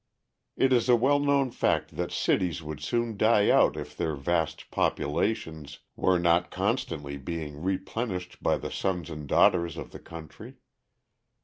[0.57, 4.71] It is a well known fact that cities would soon die out if their vast
[4.71, 10.55] populations were not constantly being replenished by the sons and daughters of the country.